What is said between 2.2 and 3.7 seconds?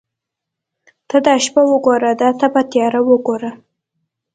دا تپه تیاره وګوره.